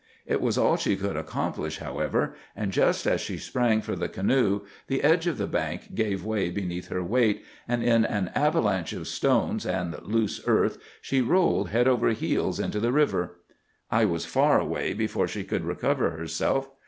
It 0.25 0.41
was 0.41 0.57
all 0.57 0.77
she 0.77 0.95
could 0.95 1.15
accomplish, 1.15 1.77
however; 1.77 2.33
and 2.55 2.71
just 2.71 3.05
as 3.05 3.21
she 3.21 3.37
sprang 3.37 3.81
for 3.81 3.95
the 3.95 4.09
canoe 4.09 4.61
the 4.87 5.03
edge 5.03 5.27
of 5.27 5.37
the 5.37 5.45
bank 5.45 5.93
gave 5.93 6.25
way 6.25 6.49
beneath 6.49 6.87
her 6.87 7.03
weight, 7.03 7.45
and 7.67 7.83
in 7.83 8.03
an 8.05 8.31
avalanche 8.33 8.93
of 8.93 9.07
stones 9.07 9.63
and 9.63 9.95
loose 10.01 10.41
earth 10.47 10.79
she 11.03 11.21
rolled 11.21 11.69
head 11.69 11.87
over 11.87 12.09
heels 12.13 12.59
into 12.59 12.79
the 12.79 12.91
river. 12.91 13.35
I 13.91 14.05
was 14.05 14.25
far 14.25 14.59
away 14.59 14.93
before 14.93 15.27
she 15.27 15.43
could 15.43 15.65
recover 15.65 16.09
herself. 16.09 16.67